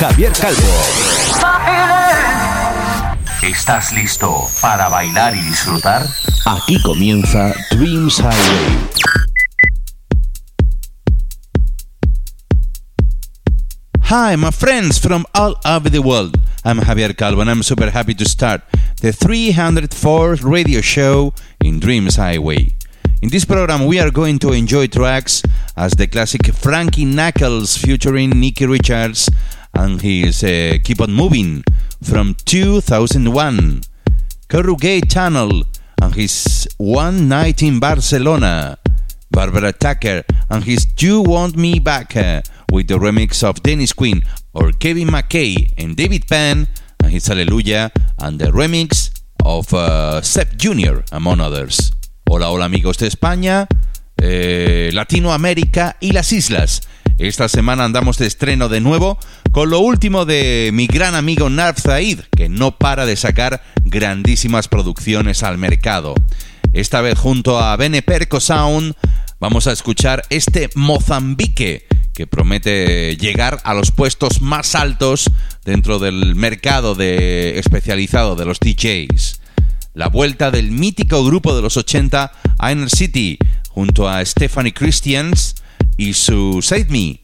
Javier 0.00 0.32
Calvo. 0.32 0.62
¿Estás 3.42 3.92
listo 3.92 4.46
para 4.62 4.88
bailar 4.88 5.36
y 5.36 5.42
disfrutar? 5.42 6.06
aquí 6.46 6.80
comienza 6.80 7.54
Dreams 7.70 8.16
Highway. 8.16 8.78
Hi, 14.04 14.36
my 14.36 14.50
friends 14.50 14.98
from 14.98 15.26
all 15.34 15.56
over 15.66 15.90
the 15.90 16.00
world. 16.00 16.40
I'm 16.64 16.78
Javier 16.78 17.14
Calvo 17.14 17.42
and 17.42 17.50
I'm 17.50 17.62
super 17.62 17.90
happy 17.90 18.14
to 18.14 18.24
start 18.24 18.62
the 19.02 19.10
304th 19.12 20.42
radio 20.42 20.80
show 20.80 21.34
in 21.62 21.78
Dreams 21.78 22.16
Highway. 22.16 22.72
In 23.20 23.28
this 23.28 23.44
program, 23.44 23.84
we 23.84 24.00
are 24.00 24.10
going 24.10 24.38
to 24.38 24.52
enjoy 24.52 24.86
tracks 24.86 25.42
as 25.76 25.92
the 25.92 26.06
classic 26.06 26.46
Frankie 26.54 27.04
Knuckles 27.04 27.76
featuring 27.76 28.30
Nicky 28.30 28.64
Richards 28.64 29.28
and 29.80 30.02
his 30.02 30.44
uh, 30.44 30.76
Keep 30.84 31.00
On 31.00 31.10
Moving 31.10 31.64
from 32.02 32.36
2001. 32.44 33.80
Corrugate 34.48 35.10
Channel 35.10 35.62
and 36.02 36.14
his 36.14 36.68
One 36.76 37.28
Night 37.28 37.62
in 37.62 37.80
Barcelona. 37.80 38.76
Barbara 39.30 39.72
Tucker 39.72 40.22
and 40.50 40.64
his 40.64 40.86
You 40.98 41.22
Want 41.22 41.56
Me 41.56 41.78
Back 41.78 42.16
uh, 42.16 42.42
with 42.70 42.88
the 42.88 42.98
remix 42.98 43.42
of 43.42 43.62
Dennis 43.62 43.94
Quinn 43.94 44.22
or 44.52 44.72
Kevin 44.72 45.08
McKay 45.08 45.72
and 45.78 45.96
David 45.96 46.26
Penn 46.28 46.68
and 47.02 47.12
his 47.12 47.26
Hallelujah 47.26 47.90
and 48.18 48.38
the 48.38 48.50
remix 48.52 49.10
of 49.46 49.72
uh, 49.72 50.20
Seth 50.20 50.58
Jr. 50.58 51.00
among 51.12 51.40
others. 51.40 51.92
Hola, 52.28 52.50
hola 52.50 52.66
amigos 52.66 52.98
de 52.98 53.06
España, 53.06 53.66
eh, 54.18 54.90
Latinoamérica 54.92 55.96
y 56.00 56.12
las 56.12 56.32
islas. 56.32 56.82
Esta 57.20 57.50
semana 57.50 57.84
andamos 57.84 58.16
de 58.16 58.26
estreno 58.26 58.70
de 58.70 58.80
nuevo 58.80 59.18
con 59.52 59.68
lo 59.68 59.80
último 59.80 60.24
de 60.24 60.70
mi 60.72 60.86
gran 60.86 61.14
amigo 61.14 61.50
Narf 61.50 61.78
Zaid, 61.82 62.20
que 62.34 62.48
no 62.48 62.78
para 62.78 63.04
de 63.04 63.14
sacar 63.14 63.62
grandísimas 63.84 64.68
producciones 64.68 65.42
al 65.42 65.58
mercado. 65.58 66.14
Esta 66.72 67.02
vez 67.02 67.18
junto 67.18 67.60
a 67.60 67.76
Bene 67.76 68.00
Perco 68.00 68.40
Sound 68.40 68.94
vamos 69.38 69.66
a 69.66 69.72
escuchar 69.72 70.22
este 70.30 70.70
Mozambique 70.76 71.86
que 72.14 72.26
promete 72.26 73.18
llegar 73.18 73.60
a 73.64 73.74
los 73.74 73.90
puestos 73.90 74.40
más 74.40 74.74
altos 74.74 75.30
dentro 75.62 75.98
del 75.98 76.34
mercado 76.36 76.94
de 76.94 77.58
especializado 77.58 78.34
de 78.34 78.46
los 78.46 78.60
DJs. 78.60 79.42
La 79.92 80.08
vuelta 80.08 80.50
del 80.50 80.70
mítico 80.70 81.22
grupo 81.22 81.54
de 81.54 81.60
los 81.60 81.76
80 81.76 82.32
Inner 82.72 82.88
City 82.88 83.36
junto 83.68 84.08
a 84.08 84.24
Stephanie 84.24 84.72
Christians 84.72 85.56
y 85.96 86.14
su 86.14 86.60
Save 86.62 86.86
Me. 86.88 87.20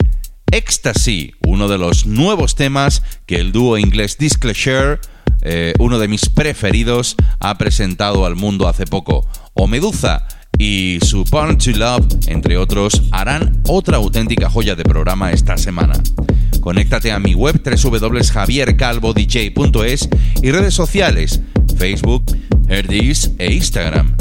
Ecstasy, 0.52 1.32
uno 1.44 1.66
de 1.68 1.78
los 1.78 2.06
nuevos 2.06 2.54
temas 2.54 3.02
que 3.26 3.34
el 3.36 3.50
dúo 3.52 3.78
inglés 3.78 4.18
Disclosure, 4.18 4.98
eh, 5.42 5.74
uno 5.78 5.98
de 5.98 6.08
mis 6.08 6.28
preferidos, 6.28 7.16
ha 7.40 7.56
presentado 7.58 8.26
al 8.26 8.36
mundo 8.36 8.68
hace 8.68 8.86
poco. 8.86 9.26
O 9.54 9.66
Medusa 9.66 10.28
y 10.58 10.98
su 11.02 11.24
Born 11.24 11.58
to 11.58 11.72
Love, 11.72 12.06
entre 12.28 12.56
otros, 12.56 13.02
harán 13.10 13.60
otra 13.68 13.98
auténtica 13.98 14.48
joya 14.48 14.74
de 14.74 14.84
programa 14.84 15.30
esta 15.32 15.58
semana. 15.58 16.00
Conéctate 16.60 17.12
a 17.12 17.18
mi 17.18 17.34
web 17.34 17.60
www.javiercalvodj.es 17.62 20.08
y 20.42 20.50
redes 20.50 20.72
sociales, 20.74 21.42
Facebook, 21.76 22.24
Herdis 22.68 23.32
e 23.38 23.52
Instagram. 23.52 24.16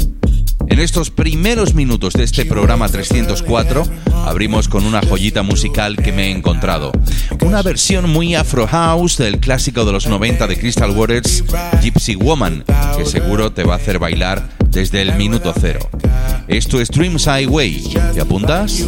En 0.68 0.80
estos 0.80 1.10
primeros 1.10 1.74
minutos 1.74 2.14
de 2.14 2.24
este 2.24 2.44
programa 2.44 2.88
304 2.88 3.84
abrimos 4.26 4.68
con 4.68 4.84
una 4.84 5.00
joyita 5.00 5.42
musical 5.42 5.96
que 5.96 6.12
me 6.12 6.26
he 6.26 6.30
encontrado. 6.30 6.92
Una 7.44 7.62
versión 7.62 8.10
muy 8.10 8.34
afro 8.34 8.66
house 8.66 9.16
del 9.18 9.38
clásico 9.38 9.84
de 9.84 9.92
los 9.92 10.06
90 10.06 10.46
de 10.46 10.58
Crystal 10.58 10.90
Waters, 10.90 11.44
Gypsy 11.82 12.16
Woman, 12.16 12.64
que 12.96 13.04
seguro 13.04 13.52
te 13.52 13.64
va 13.64 13.74
a 13.74 13.76
hacer 13.76 13.98
bailar 13.98 14.48
desde 14.68 15.02
el 15.02 15.14
minuto 15.14 15.54
cero. 15.58 15.80
Esto 16.48 16.80
es 16.80 16.90
Dreams 16.90 17.26
Highway. 17.26 17.82
¿Te 18.14 18.20
apuntas? 18.20 18.86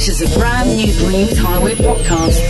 This 0.00 0.22
is 0.22 0.34
a 0.34 0.38
brand 0.38 0.78
new 0.78 0.90
Dreams 0.94 1.36
Highway 1.36 1.74
podcast. 1.74 2.40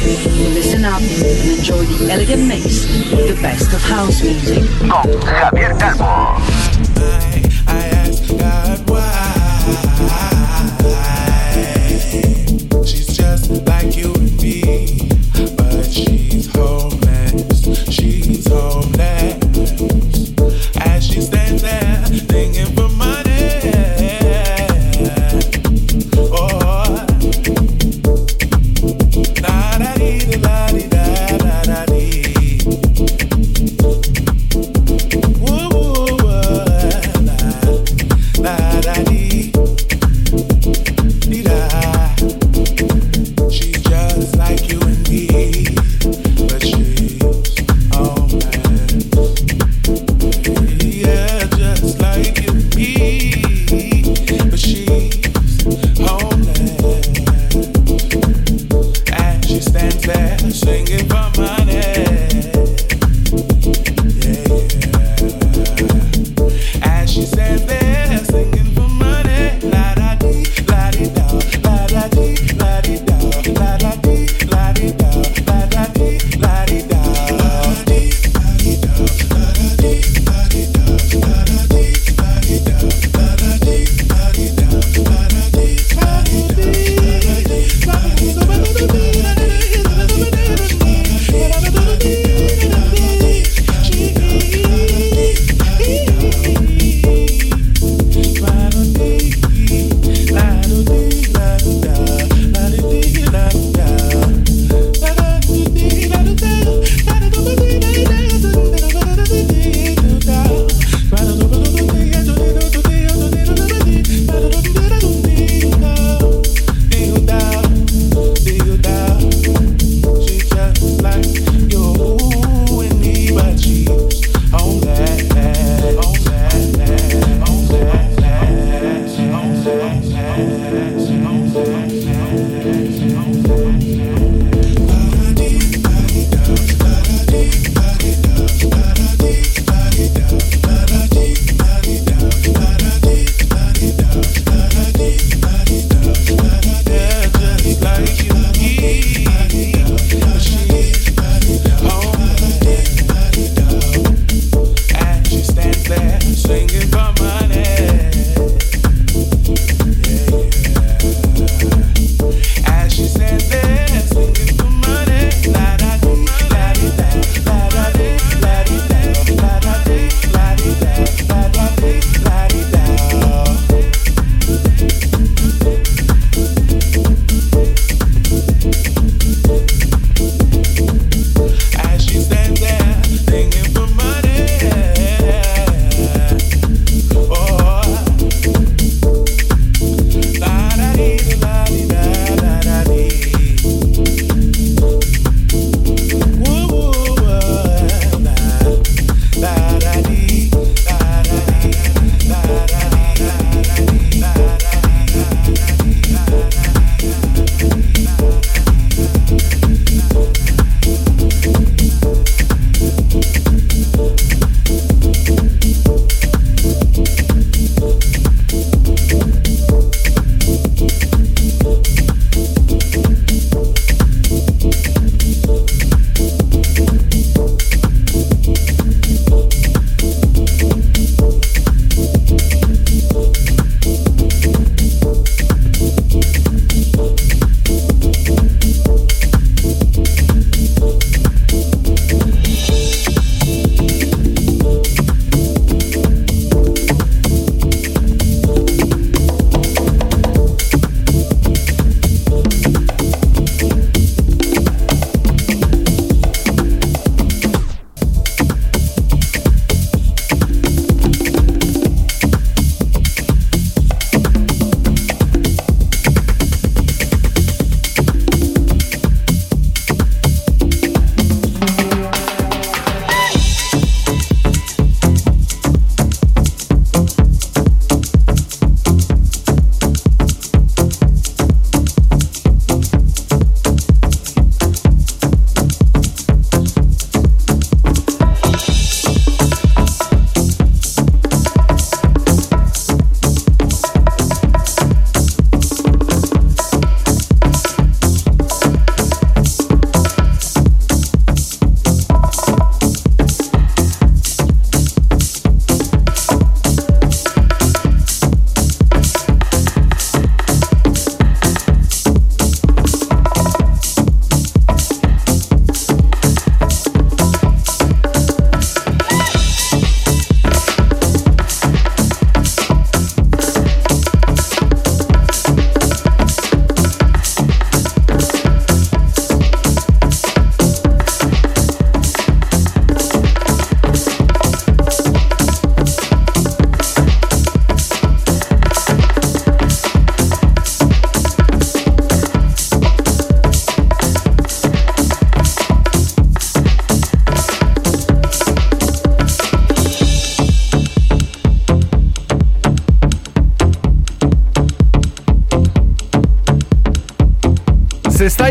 Listen 0.55 0.85
up 0.85 1.01
and 1.01 1.59
enjoy 1.59 1.83
the 1.85 2.13
elegant 2.13 2.47
mix 2.47 2.87
with 3.11 3.35
the 3.35 3.43
best 3.43 3.75
of 3.75 3.83
house 3.83 4.23
music. 4.23 4.63
Con 4.89 5.09
Javier 5.19 5.77
Calvo. 5.77 7.50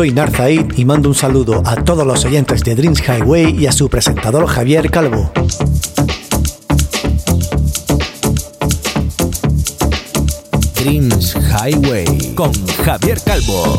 Soy 0.00 0.12
Narzaid 0.12 0.78
y 0.78 0.86
mando 0.86 1.10
un 1.10 1.14
saludo 1.14 1.62
a 1.66 1.76
todos 1.76 2.06
los 2.06 2.24
oyentes 2.24 2.64
de 2.64 2.74
Dreams 2.74 3.02
Highway 3.06 3.54
y 3.54 3.66
a 3.66 3.72
su 3.72 3.90
presentador 3.90 4.46
Javier 4.46 4.90
Calvo. 4.90 5.30
Dreams 10.74 11.36
Highway 11.36 12.34
con 12.34 12.50
Javier 12.82 13.20
Calvo. 13.22 13.78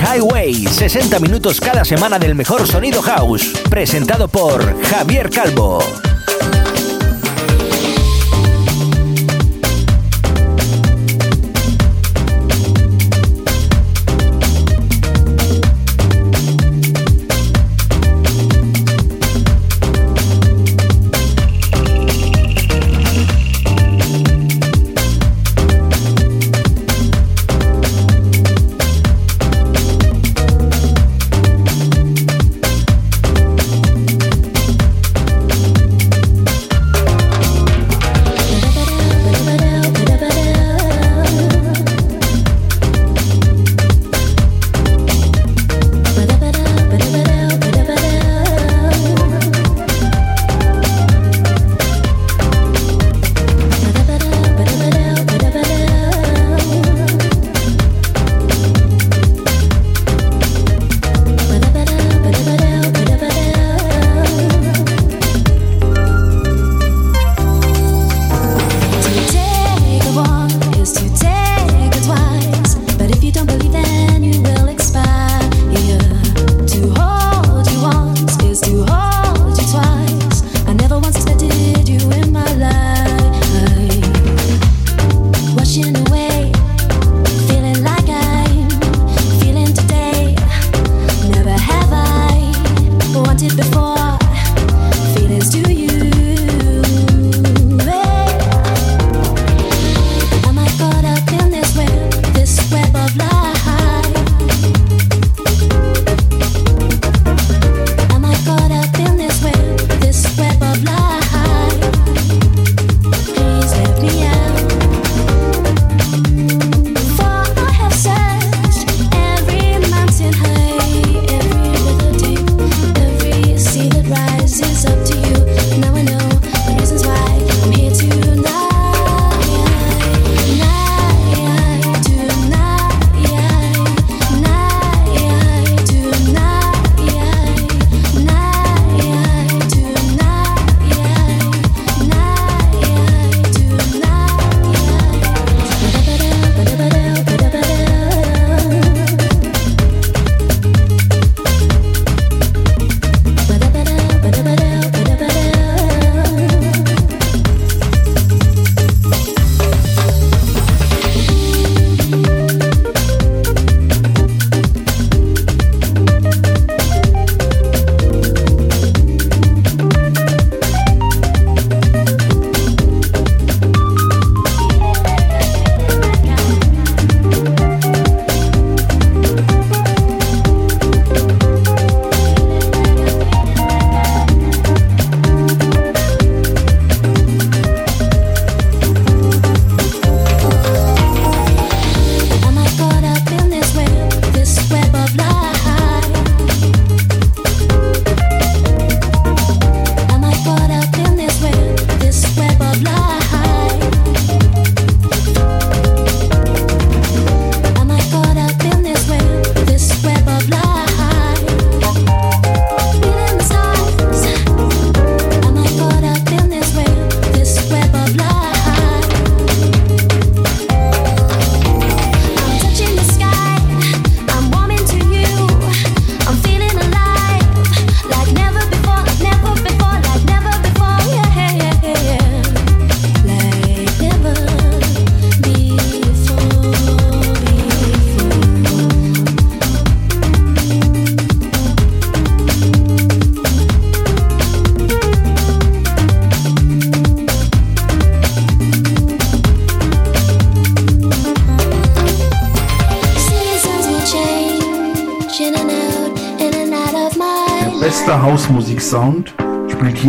Highway, 0.00 0.54
60 0.66 1.18
minutos 1.18 1.60
cada 1.60 1.84
semana 1.84 2.18
del 2.18 2.34
mejor 2.34 2.66
sonido 2.66 3.02
house, 3.02 3.52
presentado 3.68 4.28
por 4.28 4.82
Javier 4.84 5.30
Calvo. 5.30 5.80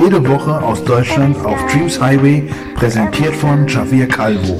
Jede 0.10 0.28
Woche 0.28 0.60
aus 0.64 0.84
Deutschland 0.84 1.38
auf 1.46 1.64
Dreams 1.68 2.02
Highway, 2.02 2.50
präsentiert 2.74 3.36
von 3.36 3.68
Javier 3.68 4.08
Calvo. 4.08 4.60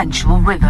sensual 0.00 0.38
river. 0.40 0.69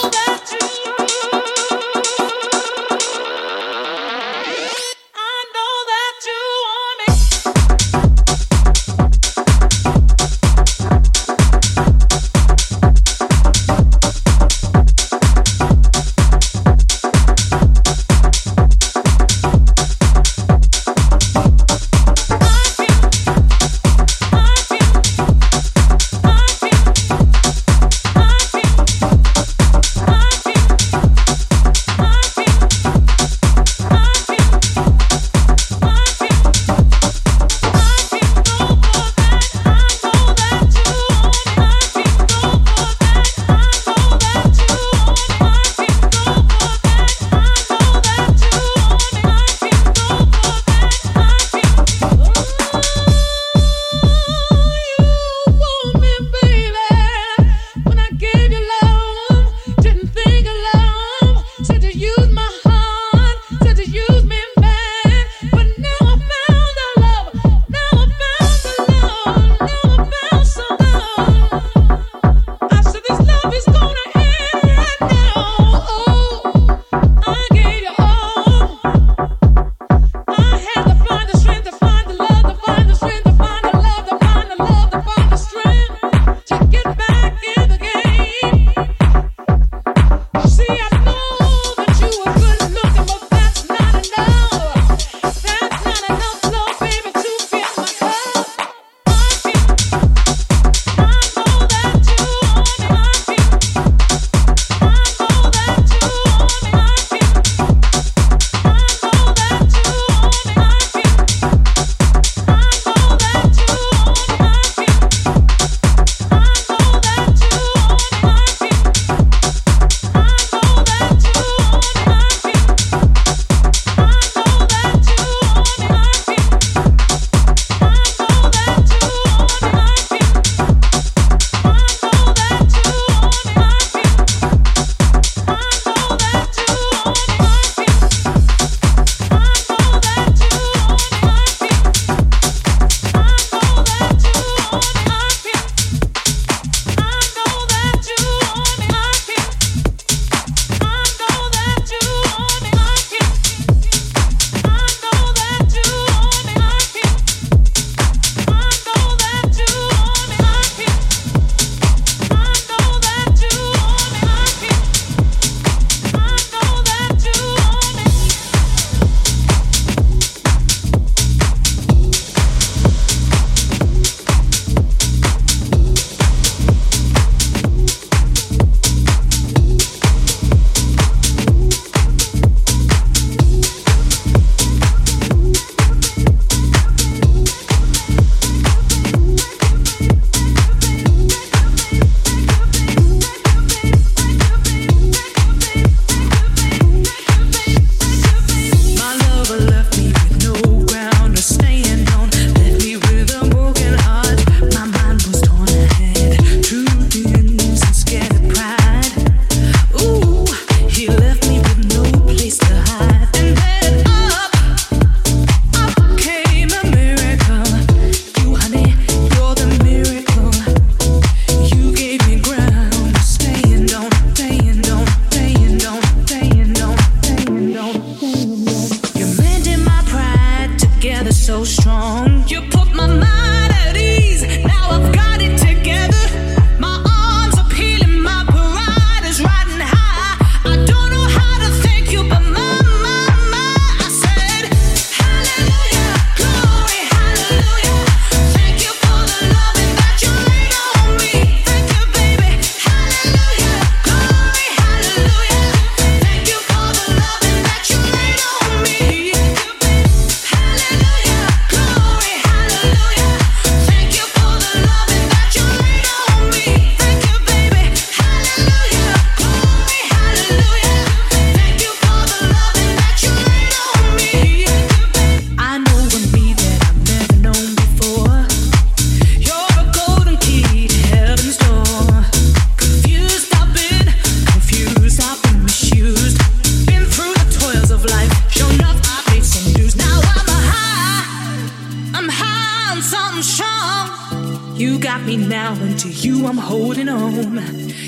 To 296.01 296.09
you 296.09 296.47
I'm 296.47 296.57
holding 296.57 297.09
on. 297.09 297.59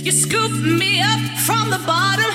You 0.05 0.11
scooped 0.11 0.63
me 0.65 0.99
up 1.01 1.19
from 1.45 1.69
the 1.69 1.77
bottom. 1.85 2.31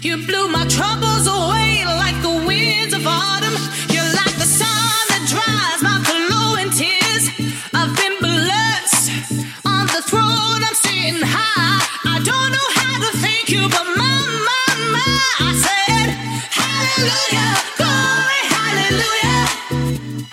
You 0.00 0.16
blew 0.26 0.48
my 0.48 0.66
troubles 0.66 1.28
away 1.28 1.84
like 1.86 2.20
the 2.22 2.44
winds 2.44 2.92
of 2.92 3.06
autumn. 3.06 3.54
You're 3.94 4.12
like 4.18 4.34
the 4.34 4.50
sun 4.60 5.00
that 5.10 5.22
dries 5.30 5.80
my 5.86 6.02
flowing 6.02 6.70
tears. 6.74 7.30
I've 7.72 7.94
been 7.94 8.18
blessed 8.18 9.46
on 9.64 9.86
the 9.94 10.02
throne. 10.02 10.60
I'm 10.66 10.74
sitting 10.74 11.22
high. 11.22 11.78
I 12.04 12.18
don't 12.18 12.50
know 12.50 12.68
how 12.80 12.96
to 12.98 13.10
thank 13.18 13.50
you, 13.50 13.62
but 13.68 13.86
my, 13.94 14.16
my, 14.48 14.66
my, 14.90 15.22
I 15.38 15.50
said, 15.54 16.08
Hallelujah, 16.50 17.54
glory, 17.78 18.42
Hallelujah, 18.50 19.40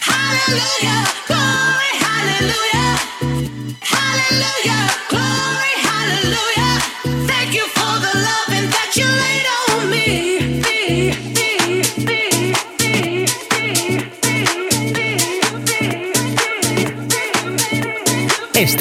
Hallelujah, 0.01 1.14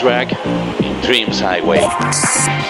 Track 0.00 0.32
in 0.82 0.98
Dreams 1.02 1.38
Highway. 1.40 2.69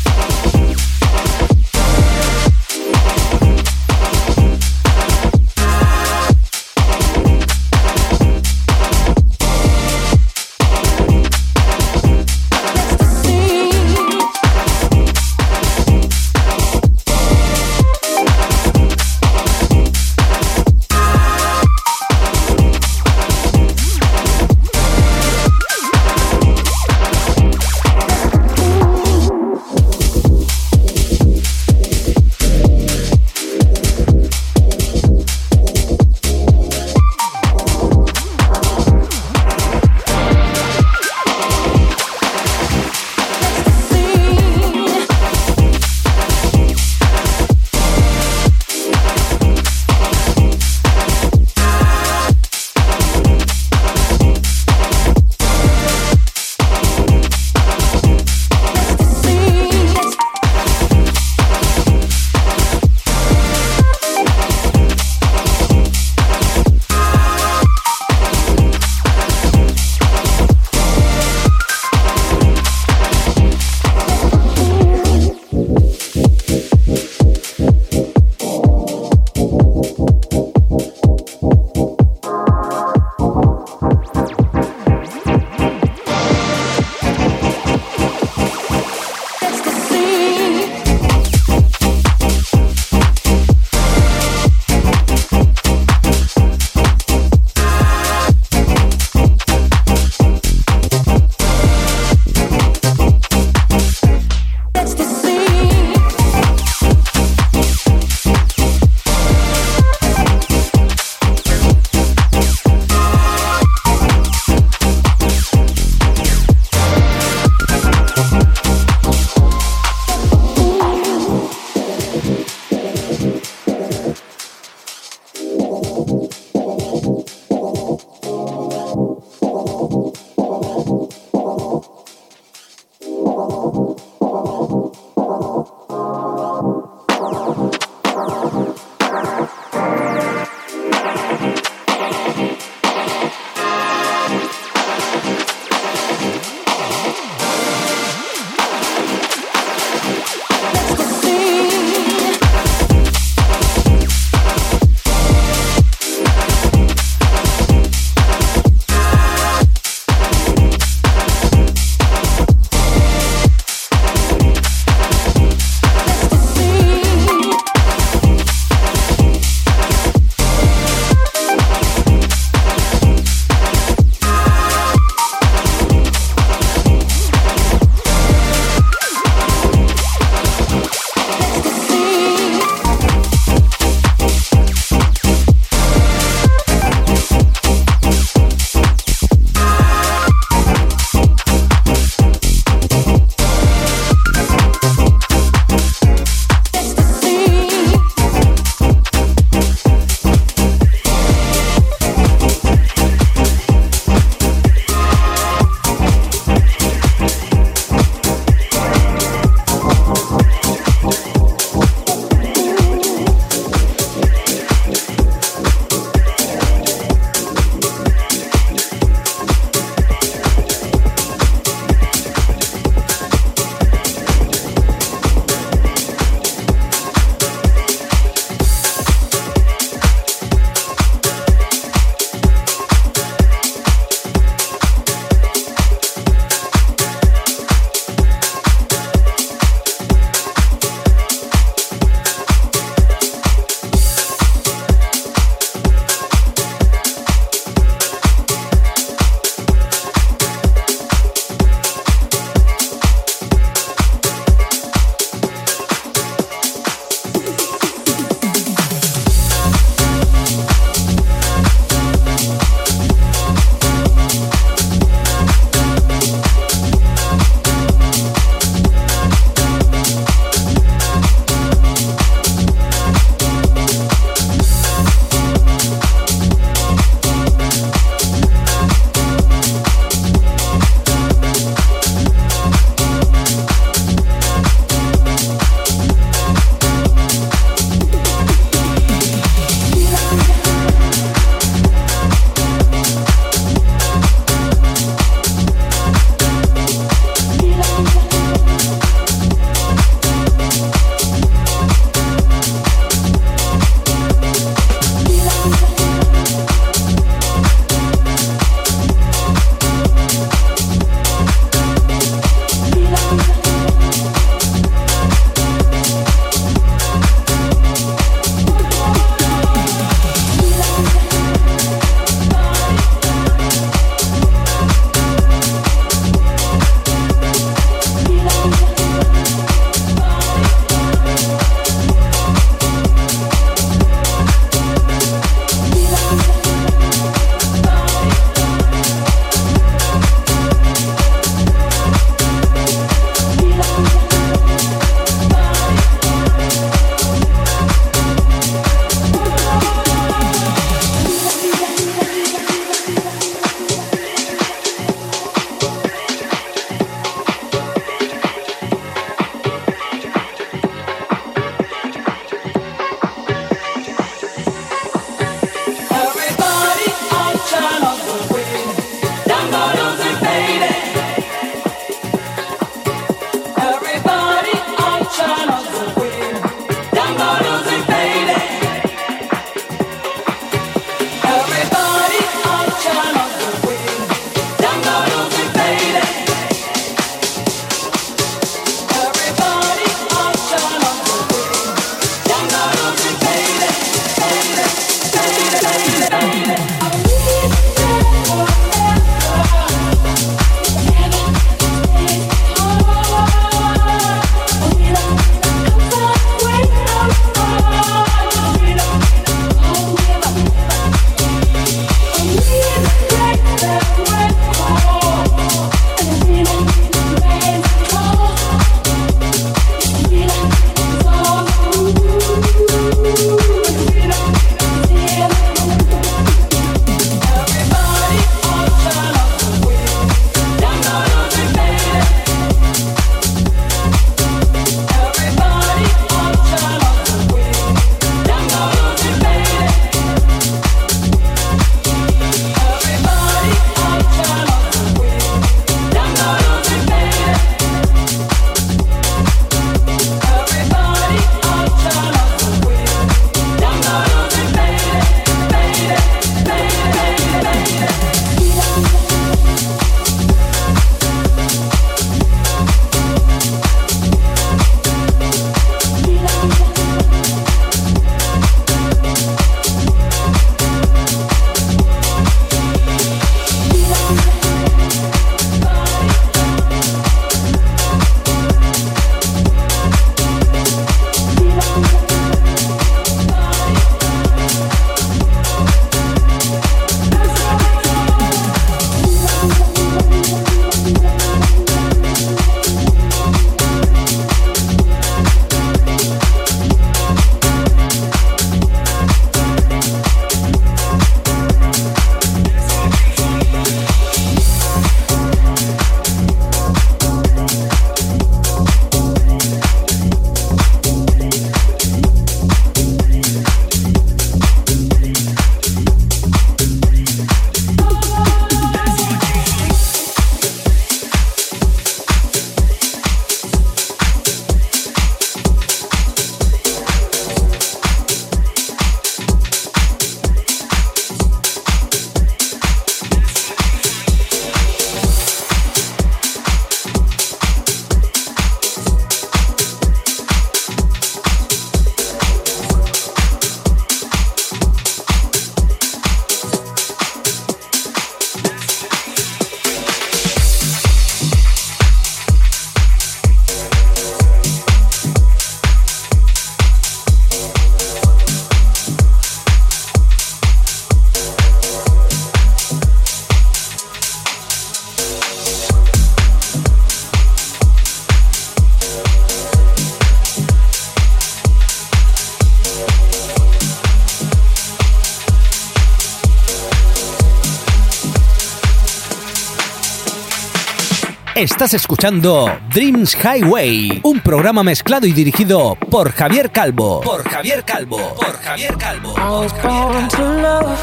Estás 581.61 581.93
escuchando 581.93 582.75
Dreams 582.91 583.37
Highway, 583.37 584.19
un 584.23 584.39
programa 584.39 584.81
mezclado 584.81 585.27
y 585.27 585.31
dirigido 585.31 585.95
por 586.09 586.31
Javier 586.31 586.71
Calvo. 586.71 587.21
Por 587.21 587.47
Javier 587.47 587.85
Calvo. 587.85 588.33
Por 588.33 588.57
Javier 588.63 588.97
Calvo. 588.97 589.35
Born 589.35 590.27
to 590.29 590.41
love, 590.41 590.99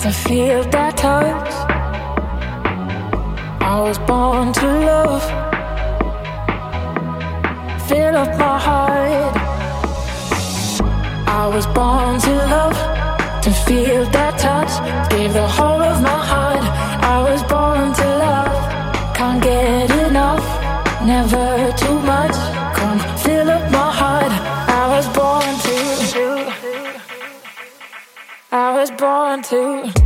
to 0.00 0.10
feel 0.10 0.68
that 0.70 0.96
touch. 0.96 1.48
I 3.60 3.80
was 3.80 4.00
born 4.00 4.52
to 4.52 4.66
love, 4.66 5.22
fill 7.86 8.16
up 8.16 8.36
my 8.36 8.58
heart. 8.58 9.36
I 11.28 11.46
was 11.54 11.68
born 11.68 12.18
to 12.18 12.32
love, 12.50 12.76
to 13.42 13.52
feel 13.64 14.04
that 14.10 14.36
touch, 14.40 14.72
give 15.08 15.32
the 15.34 15.46
whole 15.46 15.80
of 15.80 16.02
my 16.02 16.08
heart. 16.08 16.87
I 17.28 17.32
was 17.32 17.42
born 17.42 17.92
to 17.92 18.06
love, 18.24 19.14
can't 19.14 19.42
get 19.42 19.90
enough, 20.08 20.46
never 21.04 21.70
too 21.76 21.98
much. 22.00 22.34
Come 22.74 22.98
fill 23.18 23.50
up 23.50 23.70
my 23.70 23.92
heart. 23.92 24.32
I 24.80 24.88
was 24.88 25.06
born 25.08 25.58
to, 25.66 25.78
I 28.50 28.72
was 28.72 28.90
born 28.92 29.42
to. 29.42 29.97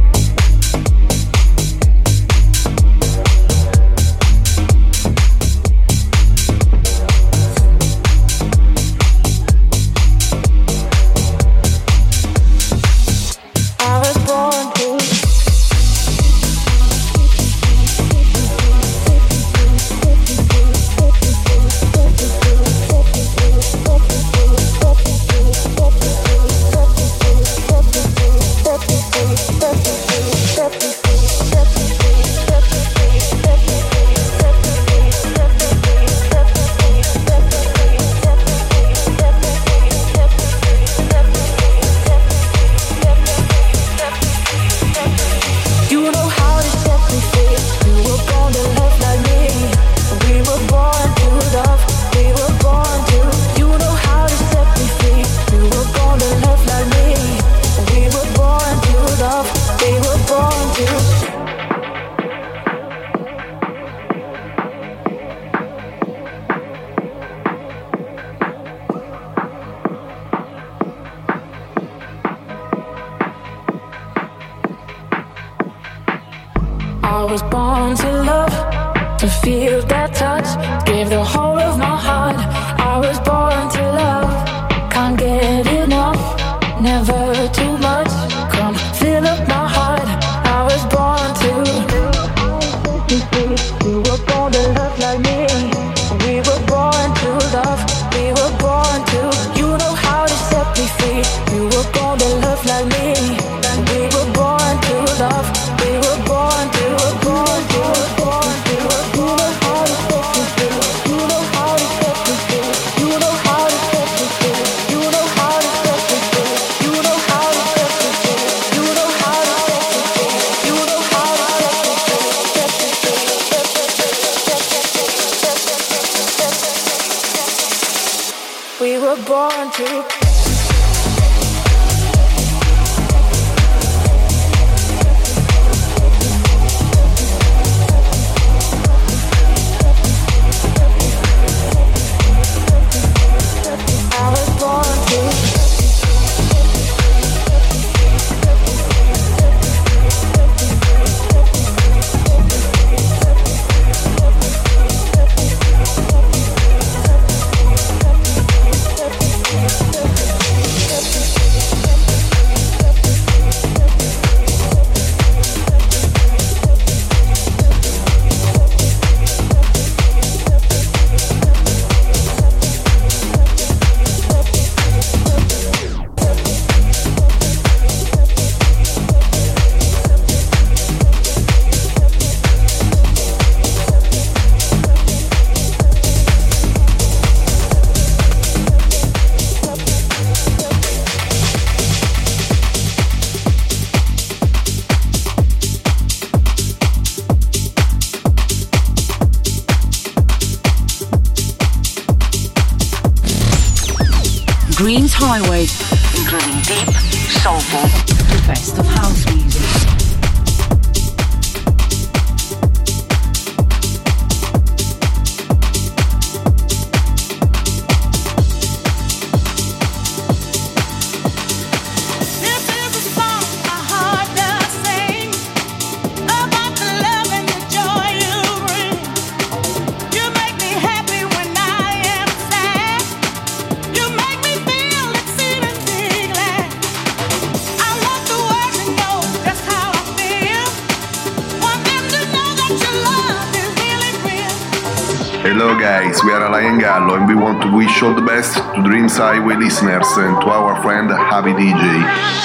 To 248.74 248.82
Dreams 248.82 249.16
Highway 249.16 249.56
listeners 249.56 250.06
and 250.16 250.40
to 250.40 250.48
our 250.48 250.80
friend 250.82 251.10
Javi 251.10 251.52
DJ. 251.52 252.41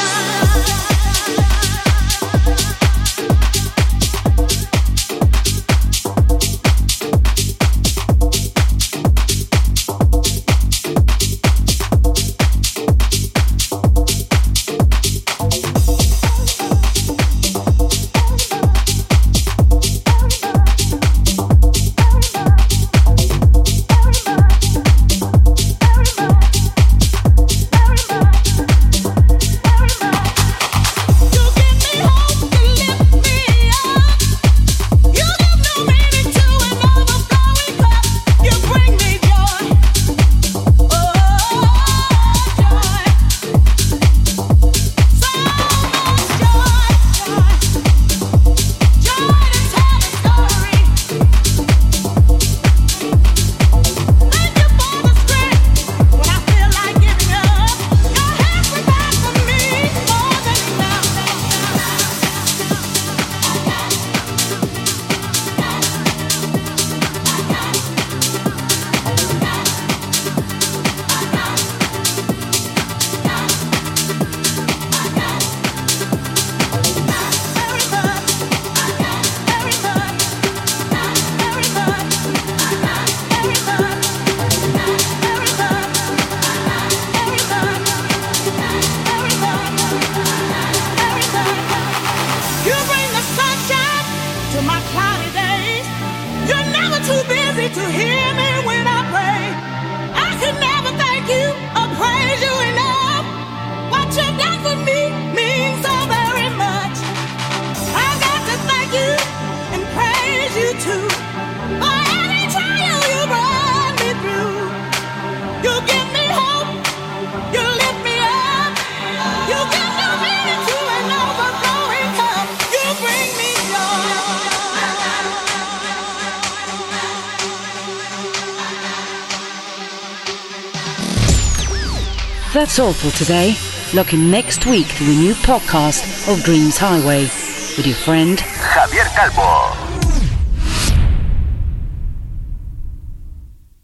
That's 132.78 133.04
all 133.04 133.10
for 133.10 133.18
today. 133.18 133.56
Looking 133.96 134.30
next 134.30 134.68
week 134.68 134.88
to 134.98 135.04
a 135.04 135.08
new 135.08 135.34
podcast 135.34 136.32
of 136.32 136.44
Dreams 136.44 136.78
Highway 136.78 137.24
with 137.24 137.88
your 137.88 137.96
friend 137.96 138.38
Javier 138.38 139.08
Calvo. 139.16 139.67